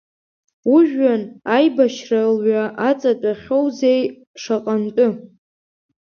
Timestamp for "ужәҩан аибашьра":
0.73-2.21